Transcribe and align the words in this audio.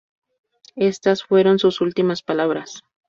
Estas 0.77 1.21
fueron 1.21 1.59
sus 1.59 1.79
últimas 1.79 2.23
palabras. 2.23 2.81